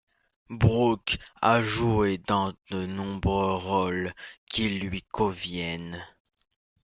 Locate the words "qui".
4.49-4.67